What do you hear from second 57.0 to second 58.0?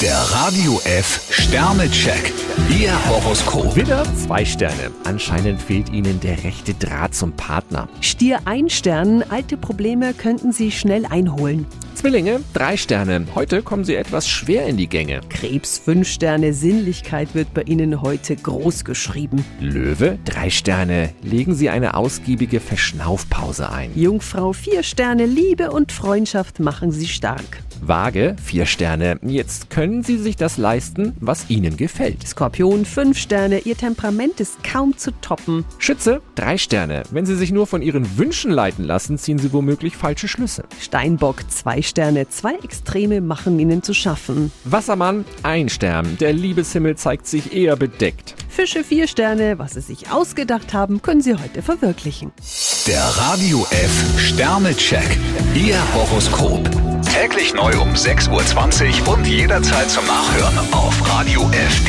Täglich neu um